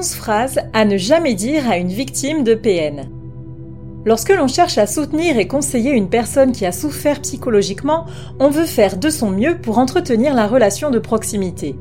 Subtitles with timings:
[0.00, 3.10] 11 phrases à ne jamais dire à une victime de PN.
[4.06, 8.06] Lorsque l'on cherche à soutenir et conseiller une personne qui a souffert psychologiquement,
[8.38, 11.76] on veut faire de son mieux pour entretenir la relation de proximité.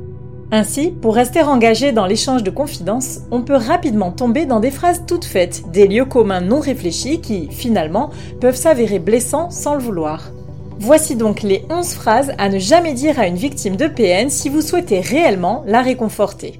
[0.52, 5.04] Ainsi, pour rester engagé dans l'échange de confidences, on peut rapidement tomber dans des phrases
[5.08, 8.10] toutes faites, des lieux communs non réfléchis qui, finalement,
[8.42, 10.34] peuvent s'avérer blessants sans le vouloir.
[10.78, 14.50] Voici donc les 11 phrases à ne jamais dire à une victime de PN si
[14.50, 16.60] vous souhaitez réellement la réconforter.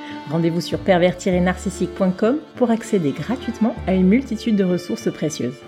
[0.29, 5.59] Rendez-vous sur pervers-narcissique.com pour accéder gratuitement à une multitude de ressources précieuses.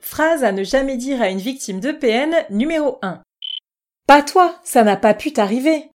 [0.00, 3.20] Phrase à ne jamais dire à une victime de PN numéro 1.
[4.06, 5.90] Pas toi, ça n'a pas pu t'arriver.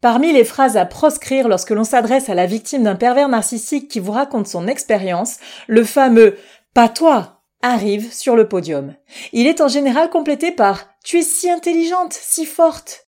[0.00, 4.00] Parmi les phrases à proscrire lorsque l'on s'adresse à la victime d'un pervers narcissique qui
[4.00, 6.36] vous raconte son expérience, le fameux
[6.74, 8.94] pas toi arrive sur le podium.
[9.32, 13.01] Il est en général complété par tu es si intelligente, si forte.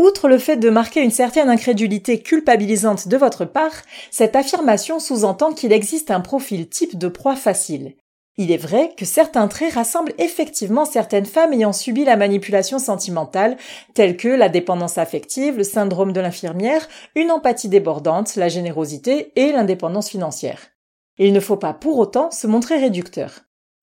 [0.00, 5.52] Outre le fait de marquer une certaine incrédulité culpabilisante de votre part, cette affirmation sous-entend
[5.52, 7.96] qu'il existe un profil type de proie facile.
[8.38, 13.58] Il est vrai que certains traits rassemblent effectivement certaines femmes ayant subi la manipulation sentimentale,
[13.92, 19.52] telles que la dépendance affective, le syndrome de l'infirmière, une empathie débordante, la générosité et
[19.52, 20.68] l'indépendance financière.
[21.18, 23.40] Il ne faut pas pour autant se montrer réducteur.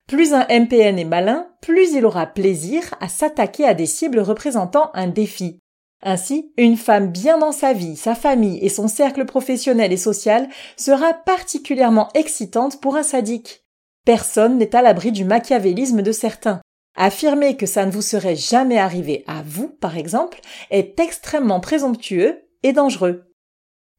[0.08, 4.90] Plus un MPN est malin, plus il aura plaisir à s'attaquer à des cibles représentant
[4.94, 5.60] un défi,
[6.02, 10.48] ainsi, une femme bien dans sa vie, sa famille et son cercle professionnel et social
[10.76, 13.64] sera particulièrement excitante pour un sadique.
[14.04, 16.60] Personne n'est à l'abri du machiavélisme de certains.
[16.94, 22.42] Affirmer que ça ne vous serait jamais arrivé à vous, par exemple, est extrêmement présomptueux
[22.62, 23.32] et dangereux.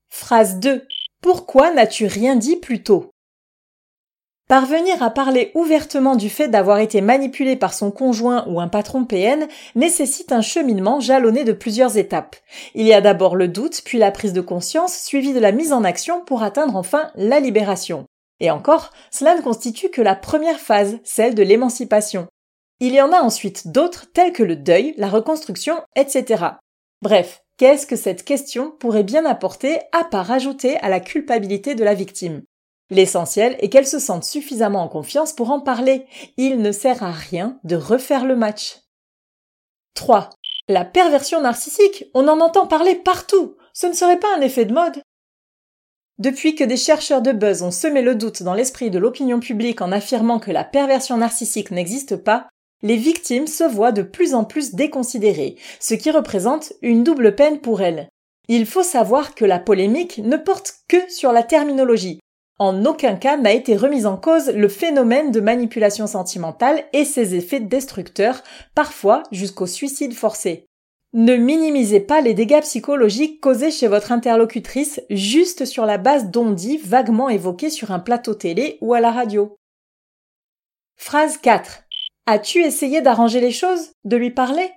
[0.10, 0.86] Phrase 2.
[1.22, 3.12] Pourquoi n'as-tu rien dit plus tôt?
[4.50, 9.06] Parvenir à parler ouvertement du fait d'avoir été manipulé par son conjoint ou un patron
[9.06, 12.36] PN nécessite un cheminement jalonné de plusieurs étapes.
[12.74, 15.72] Il y a d'abord le doute, puis la prise de conscience, suivie de la mise
[15.72, 18.06] en action pour atteindre enfin la libération.
[18.40, 22.26] Et encore, cela ne constitue que la première phase, celle de l'émancipation.
[22.80, 26.46] Il y en a ensuite d'autres telles que le deuil, la reconstruction, etc.
[27.04, 31.84] Bref, qu'est-ce que cette question pourrait bien apporter à part ajouter à la culpabilité de
[31.84, 32.42] la victime?
[32.90, 36.06] L'essentiel est qu'elle se sente suffisamment en confiance pour en parler.
[36.38, 38.80] Il ne sert à rien de refaire le match.
[39.94, 40.30] 3.
[40.68, 43.56] La perversion narcissique, on en entend parler partout.
[43.74, 45.02] Ce ne serait pas un effet de mode?
[46.18, 49.82] Depuis que des chercheurs de buzz ont semé le doute dans l'esprit de l'opinion publique
[49.82, 52.50] en affirmant que la perversion narcissique n'existe pas,
[52.82, 57.62] les victimes se voient de plus en plus déconsidérées, ce qui représente une double peine
[57.62, 58.10] pour elles.
[58.48, 62.20] Il faut savoir que la polémique ne porte que sur la terminologie,
[62.60, 67.36] en aucun cas n'a été remis en cause le phénomène de manipulation sentimentale et ses
[67.36, 68.44] effets destructeurs,
[68.76, 70.66] parfois jusqu'au suicide forcé.
[71.14, 76.78] Ne minimisez pas les dégâts psychologiques causés chez votre interlocutrice juste sur la base d'ondits
[76.78, 79.56] vaguement évoqués sur un plateau télé ou à la radio.
[80.98, 81.84] Phrase 4.
[82.28, 83.90] As-tu essayé d'arranger les choses?
[84.04, 84.70] De lui parler?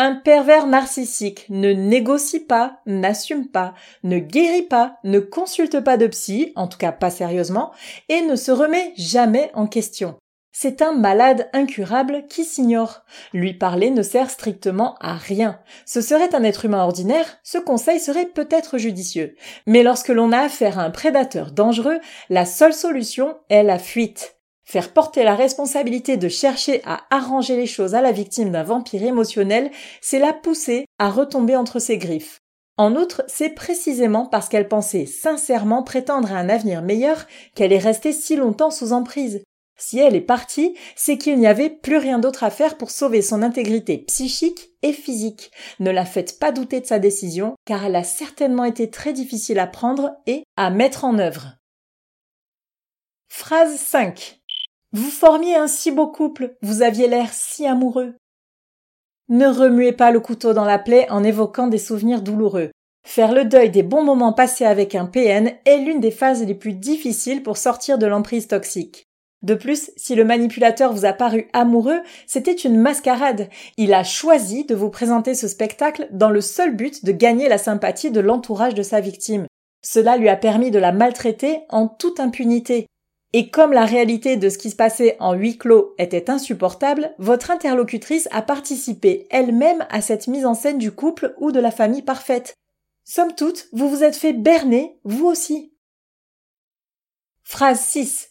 [0.00, 6.06] Un pervers narcissique ne négocie pas, n'assume pas, ne guérit pas, ne consulte pas de
[6.06, 7.70] psy, en tout cas pas sérieusement,
[8.08, 10.16] et ne se remet jamais en question.
[10.52, 13.02] C'est un malade incurable qui s'ignore.
[13.34, 15.60] Lui parler ne sert strictement à rien.
[15.84, 19.36] Ce serait un être humain ordinaire, ce conseil serait peut-être judicieux.
[19.66, 22.00] Mais lorsque l'on a affaire à un prédateur dangereux,
[22.30, 24.39] la seule solution est la fuite.
[24.64, 29.02] Faire porter la responsabilité de chercher à arranger les choses à la victime d'un vampire
[29.02, 29.70] émotionnel,
[30.00, 32.40] c'est la pousser à retomber entre ses griffes.
[32.76, 37.78] En outre, c'est précisément parce qu'elle pensait sincèrement prétendre à un avenir meilleur qu'elle est
[37.78, 39.42] restée si longtemps sous emprise.
[39.76, 43.22] Si elle est partie, c'est qu'il n'y avait plus rien d'autre à faire pour sauver
[43.22, 45.50] son intégrité psychique et physique.
[45.78, 49.58] Ne la faites pas douter de sa décision, car elle a certainement été très difficile
[49.58, 51.56] à prendre et à mettre en œuvre.
[53.28, 54.39] Phrase 5.
[54.92, 58.14] Vous formiez un si beau couple, vous aviez l'air si amoureux.
[59.28, 62.70] Ne remuez pas le couteau dans la plaie en évoquant des souvenirs douloureux.
[63.06, 66.54] Faire le deuil des bons moments passés avec un PN est l'une des phases les
[66.54, 69.04] plus difficiles pour sortir de l'emprise toxique.
[69.42, 73.48] De plus, si le manipulateur vous a paru amoureux, c'était une mascarade.
[73.78, 77.56] Il a choisi de vous présenter ce spectacle dans le seul but de gagner la
[77.56, 79.46] sympathie de l'entourage de sa victime.
[79.82, 82.86] Cela lui a permis de la maltraiter en toute impunité.
[83.32, 87.52] Et comme la réalité de ce qui se passait en huis clos était insupportable, votre
[87.52, 92.02] interlocutrice a participé elle-même à cette mise en scène du couple ou de la famille
[92.02, 92.54] parfaite.
[93.04, 95.72] Somme toute, vous vous êtes fait berner, vous aussi.
[97.44, 98.30] Phrase 6.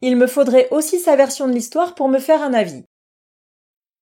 [0.00, 2.84] Il me faudrait aussi sa version de l'histoire pour me faire un avis.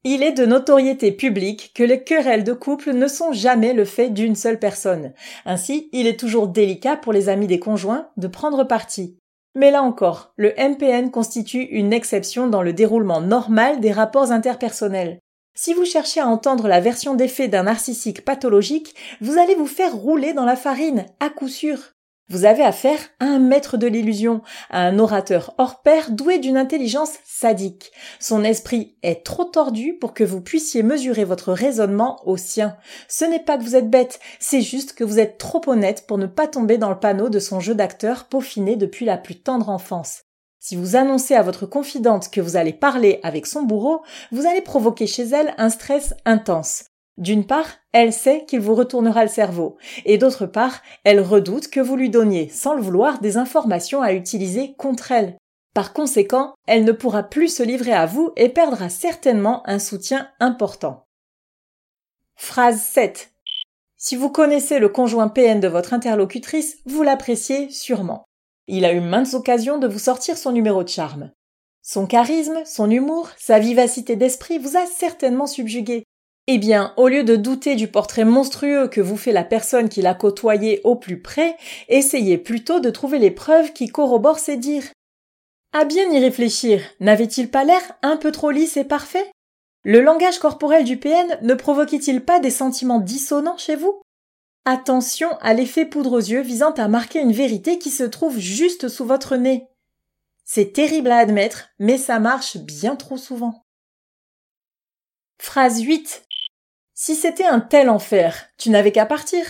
[0.04, 4.10] Il est de notoriété publique que les querelles de couple ne sont jamais le fait
[4.10, 5.12] d'une seule personne.
[5.44, 9.18] Ainsi, il est toujours délicat pour les amis des conjoints de prendre parti.
[9.56, 15.18] Mais là encore, le MPN constitue une exception dans le déroulement normal des rapports interpersonnels.
[15.54, 19.66] Si vous cherchez à entendre la version des faits d'un narcissique pathologique, vous allez vous
[19.66, 21.95] faire rouler dans la farine, à coup sûr.
[22.28, 26.56] Vous avez affaire à un maître de l'illusion, à un orateur hors pair doué d'une
[26.56, 27.92] intelligence sadique.
[28.18, 32.76] Son esprit est trop tordu pour que vous puissiez mesurer votre raisonnement au sien.
[33.06, 36.18] Ce n'est pas que vous êtes bête, c'est juste que vous êtes trop honnête pour
[36.18, 39.68] ne pas tomber dans le panneau de son jeu d'acteur peaufiné depuis la plus tendre
[39.68, 40.22] enfance.
[40.58, 44.02] Si vous annoncez à votre confidente que vous allez parler avec son bourreau,
[44.32, 46.86] vous allez provoquer chez elle un stress intense.
[47.18, 51.80] D'une part, elle sait qu'il vous retournera le cerveau, et d'autre part, elle redoute que
[51.80, 55.36] vous lui donniez, sans le vouloir, des informations à utiliser contre elle.
[55.76, 60.28] Par conséquent, elle ne pourra plus se livrer à vous et perdra certainement un soutien
[60.40, 61.06] important.
[62.34, 63.32] Phrase 7.
[63.98, 68.24] Si vous connaissez le conjoint PN de votre interlocutrice, vous l'appréciez sûrement.
[68.68, 71.30] Il a eu maintes occasions de vous sortir son numéro de charme.
[71.82, 76.04] Son charisme, son humour, sa vivacité d'esprit vous a certainement subjugué,
[76.48, 80.00] eh bien, au lieu de douter du portrait monstrueux que vous fait la personne qui
[80.00, 81.56] l'a côtoyé au plus près,
[81.88, 84.86] essayez plutôt de trouver les preuves qui corroborent ses dires.
[85.72, 89.30] À bien y réfléchir, n'avait-il pas l'air un peu trop lisse et parfait?
[89.82, 94.00] Le langage corporel du PN ne provoquait-il pas des sentiments dissonants chez vous?
[94.64, 98.88] Attention à l'effet poudre aux yeux visant à marquer une vérité qui se trouve juste
[98.88, 99.68] sous votre nez.
[100.44, 103.64] C'est terrible à admettre, mais ça marche bien trop souvent.
[105.38, 106.25] Phrase 8.
[106.98, 109.44] Si c'était un tel enfer, tu n'avais qu'à partir.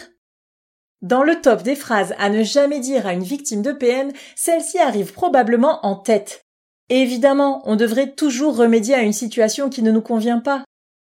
[1.01, 4.81] Dans le top des phrases à ne jamais dire à une victime de PN, celle-ci
[4.81, 6.43] arrive probablement en tête.
[6.89, 10.65] évidemment, on devrait toujours remédier à une situation qui ne nous convient pas.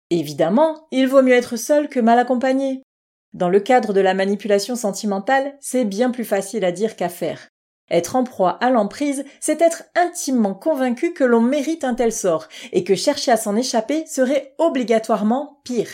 [0.08, 2.82] Évidemment, il vaut mieux être seul que mal accompagné.
[3.34, 7.48] Dans le cadre de la manipulation sentimentale, c'est bien plus facile à dire qu'à faire.
[7.90, 12.48] Être en proie à l'emprise, c'est être intimement convaincu que l'on mérite un tel sort,
[12.72, 15.90] et que chercher à s'en échapper serait obligatoirement pire.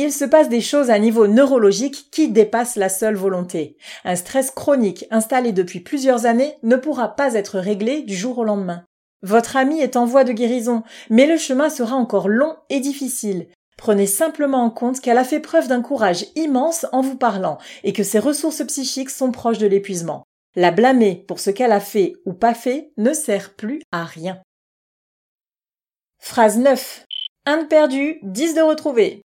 [0.00, 3.76] Il se passe des choses à niveau neurologique qui dépassent la seule volonté.
[4.04, 8.44] Un stress chronique installé depuis plusieurs années ne pourra pas être réglé du jour au
[8.44, 8.84] lendemain.
[9.22, 13.48] Votre ami est en voie de guérison, mais le chemin sera encore long et difficile.
[13.76, 17.92] Prenez simplement en compte qu'elle a fait preuve d'un courage immense en vous parlant et
[17.92, 20.22] que ses ressources psychiques sont proches de l'épuisement.
[20.54, 24.40] La blâmer pour ce qu'elle a fait ou pas fait ne sert plus à rien.
[26.20, 27.04] Phrase 9.
[27.46, 29.22] Un de perdu, 10 de retrouvé.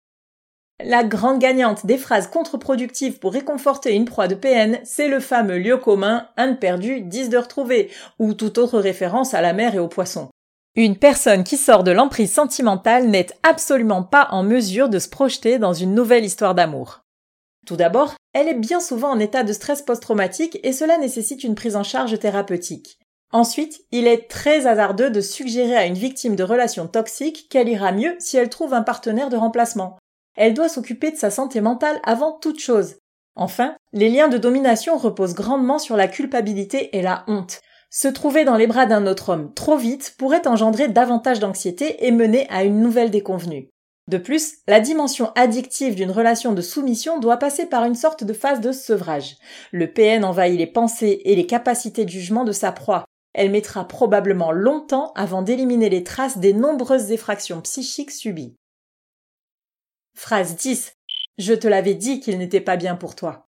[0.84, 5.58] La grande gagnante des phrases contre-productives pour réconforter une proie de PN, c'est le fameux
[5.58, 9.80] lieu commun un perdu, 10 de retrouvé, ou toute autre référence à la mer et
[9.80, 10.30] aux poissons.
[10.76, 15.58] Une personne qui sort de l'emprise sentimentale n'est absolument pas en mesure de se projeter
[15.58, 17.02] dans une nouvelle histoire d'amour.
[17.66, 21.56] Tout d'abord, elle est bien souvent en état de stress post-traumatique et cela nécessite une
[21.56, 23.00] prise en charge thérapeutique.
[23.32, 27.92] Ensuite, il est très hasardeux de suggérer à une victime de relations toxiques qu'elle ira
[27.92, 29.98] mieux si elle trouve un partenaire de remplacement
[30.38, 32.96] elle doit s'occuper de sa santé mentale avant toute chose.
[33.36, 37.62] Enfin, les liens de domination reposent grandement sur la culpabilité et la honte.
[37.90, 42.12] Se trouver dans les bras d'un autre homme trop vite pourrait engendrer davantage d'anxiété et
[42.12, 43.70] mener à une nouvelle déconvenue.
[44.08, 48.34] De plus, la dimension addictive d'une relation de soumission doit passer par une sorte de
[48.34, 49.36] phase de sevrage.
[49.72, 53.04] Le PN envahit les pensées et les capacités de jugement de sa proie.
[53.34, 58.56] Elle mettra probablement longtemps avant d'éliminer les traces des nombreuses effractions psychiques subies.
[60.20, 60.94] Phrase 10.
[61.38, 63.48] Je te l'avais dit qu'il n'était pas bien pour toi.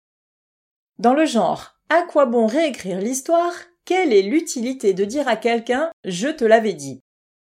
[0.97, 3.51] Dans le genre, à quoi bon réécrire l'histoire?
[3.83, 7.01] Quelle est l'utilité de dire à quelqu'un je te l'avais dit?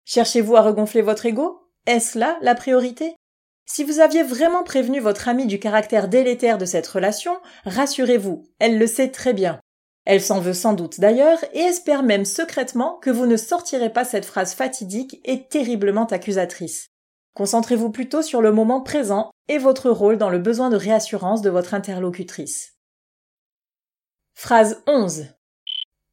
[0.05, 1.69] Cherchez-vous à regonfler votre ego?
[1.85, 3.15] Est-ce là la priorité?
[3.67, 8.79] Si vous aviez vraiment prévenu votre amie du caractère délétère de cette relation, rassurez-vous, elle
[8.79, 9.59] le sait très bien.
[10.05, 14.03] Elle s'en veut sans doute d'ailleurs et espère même secrètement que vous ne sortirez pas
[14.03, 16.87] cette phrase fatidique et terriblement accusatrice.
[17.35, 21.49] Concentrez-vous plutôt sur le moment présent et votre rôle dans le besoin de réassurance de
[21.49, 22.75] votre interlocutrice.
[24.33, 25.27] Phrase 11.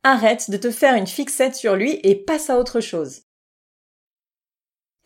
[0.02, 3.22] Arrête de te faire une fixette sur lui et passe à autre chose.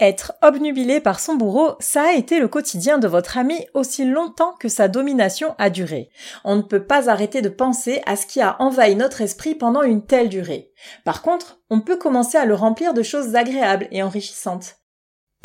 [0.01, 4.55] Être obnubilé par son bourreau, ça a été le quotidien de votre ami aussi longtemps
[4.59, 6.09] que sa domination a duré.
[6.45, 9.83] On ne peut pas arrêter de penser à ce qui a envahi notre esprit pendant
[9.83, 10.73] une telle durée.
[11.05, 14.77] Par contre, on peut commencer à le remplir de choses agréables et enrichissantes.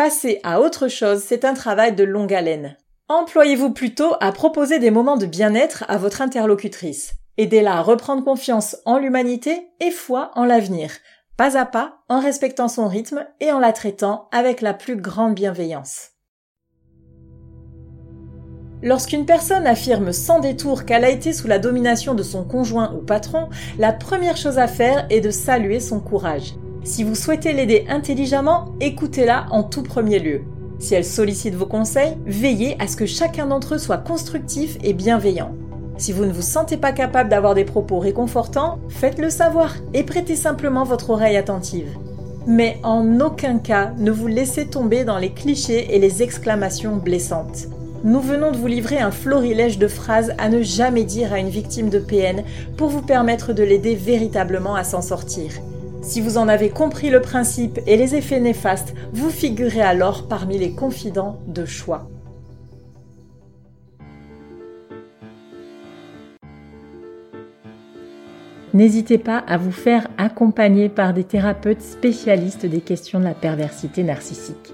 [0.03, 2.75] Passer à autre chose, c'est un travail de longue haleine.
[3.07, 7.13] Employez-vous plutôt à proposer des moments de bien-être à votre interlocutrice.
[7.37, 10.89] Aidez-la à reprendre confiance en l'humanité et foi en l'avenir,
[11.37, 15.35] pas à pas, en respectant son rythme et en la traitant avec la plus grande
[15.35, 16.09] bienveillance.
[18.81, 23.05] Lorsqu'une personne affirme sans détour qu'elle a été sous la domination de son conjoint ou
[23.05, 26.55] patron, la première chose à faire est de saluer son courage.
[26.83, 30.41] Si vous souhaitez l'aider intelligemment, écoutez-la en tout premier lieu.
[30.79, 34.93] Si elle sollicite vos conseils, veillez à ce que chacun d'entre eux soit constructif et
[34.93, 35.53] bienveillant.
[35.97, 40.35] Si vous ne vous sentez pas capable d'avoir des propos réconfortants, faites-le savoir et prêtez
[40.35, 41.95] simplement votre oreille attentive.
[42.47, 47.67] Mais en aucun cas ne vous laissez tomber dans les clichés et les exclamations blessantes.
[48.03, 51.49] Nous venons de vous livrer un florilège de phrases à ne jamais dire à une
[51.49, 52.43] victime de PN
[52.75, 55.51] pour vous permettre de l'aider véritablement à s'en sortir.
[56.01, 60.57] Si vous en avez compris le principe et les effets néfastes, vous figurez alors parmi
[60.57, 62.09] les confidents de choix.
[68.73, 74.03] N'hésitez pas à vous faire accompagner par des thérapeutes spécialistes des questions de la perversité
[74.03, 74.73] narcissique.